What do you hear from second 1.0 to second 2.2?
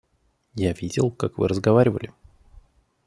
как вы разговаривали.